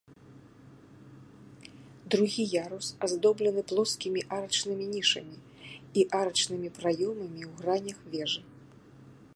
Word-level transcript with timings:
Другі 2.15 2.43
ярус 2.63 2.87
аздоблены 3.07 3.61
плоскімі 3.73 4.21
арачнымі 4.39 4.85
нішамі 4.95 5.37
і 5.99 6.01
арачнымі 6.23 6.67
праёмамі 6.81 7.41
ў 7.51 7.53
гранях 7.61 7.99
вежы. 8.15 8.41